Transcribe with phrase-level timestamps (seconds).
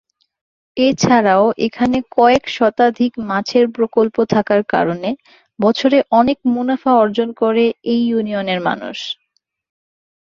[0.77, 5.09] এছাড়াও এখানে কয়েক শতাধিক মাছের প্রকল্প থাকার কারণে
[5.59, 8.97] বছরে অনেক মুনাফা অর্জন করে এই ইউনিয়নের মানুষ।